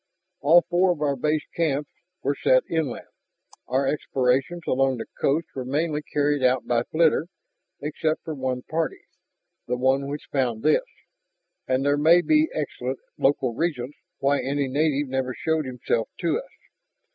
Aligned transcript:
"All 0.39 0.63
four 0.67 0.91
of 0.93 1.01
our 1.03 1.15
base 1.15 1.45
camps 1.55 1.91
were 2.23 2.33
set 2.35 2.63
inland, 2.67 3.05
our 3.67 3.85
explorations 3.87 4.63
along 4.65 4.97
the 4.97 5.05
coast 5.21 5.45
were 5.53 5.63
mainly 5.63 6.01
carried 6.01 6.41
out 6.41 6.65
by 6.65 6.81
flitter, 6.81 7.27
except 7.81 8.23
for 8.23 8.33
one 8.33 8.63
party 8.63 9.03
the 9.67 9.77
one 9.77 10.07
which 10.07 10.25
found 10.31 10.63
this. 10.63 10.85
And 11.67 11.85
there 11.85 11.97
may 11.97 12.21
be 12.21 12.49
excellent 12.51 12.97
local 13.19 13.53
reasons 13.53 13.93
why 14.17 14.39
any 14.41 14.67
native 14.67 15.07
never 15.07 15.35
showed 15.35 15.65
himself 15.65 16.09
to 16.21 16.39
us. 16.39 16.49